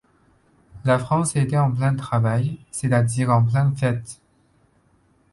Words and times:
La 0.83 0.97
France 0.97 1.35
était 1.35 1.59
en 1.59 1.71
plein 1.71 1.95
travail, 1.95 2.57
c'est-à-dire 2.71 3.29
en 3.29 3.45
pleine 3.45 3.77
fête. 3.77 4.19